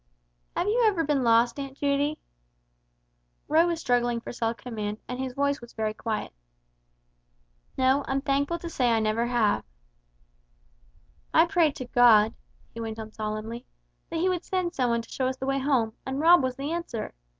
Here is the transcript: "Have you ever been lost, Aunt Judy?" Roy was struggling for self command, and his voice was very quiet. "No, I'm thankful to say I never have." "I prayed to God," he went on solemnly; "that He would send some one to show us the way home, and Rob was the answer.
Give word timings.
"Have 0.57 0.65
you 0.67 0.81
ever 0.87 1.03
been 1.03 1.23
lost, 1.23 1.59
Aunt 1.59 1.77
Judy?" 1.77 2.17
Roy 3.47 3.67
was 3.67 3.79
struggling 3.79 4.19
for 4.19 4.31
self 4.31 4.57
command, 4.57 4.97
and 5.07 5.19
his 5.19 5.33
voice 5.35 5.61
was 5.61 5.73
very 5.73 5.93
quiet. 5.93 6.33
"No, 7.77 8.03
I'm 8.07 8.19
thankful 8.21 8.57
to 8.57 8.67
say 8.67 8.89
I 8.89 8.99
never 8.99 9.27
have." 9.27 9.63
"I 11.35 11.45
prayed 11.45 11.75
to 11.75 11.85
God," 11.85 12.33
he 12.73 12.81
went 12.81 12.97
on 12.97 13.11
solemnly; 13.11 13.63
"that 14.09 14.17
He 14.17 14.27
would 14.27 14.43
send 14.43 14.73
some 14.73 14.89
one 14.89 15.03
to 15.03 15.09
show 15.11 15.27
us 15.27 15.37
the 15.37 15.45
way 15.45 15.59
home, 15.59 15.93
and 16.03 16.19
Rob 16.19 16.41
was 16.41 16.55
the 16.55 16.71
answer. 16.71 17.13